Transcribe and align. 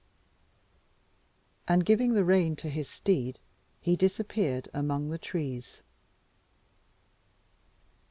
And 1.67 1.85
giving 1.85 2.13
the 2.15 2.23
rein 2.23 2.55
to 2.55 2.69
his 2.71 2.89
steed, 2.89 3.37
he 3.79 3.95
disappeared 3.95 4.67
among 4.73 5.11
the 5.11 5.19
trees. 5.19 5.83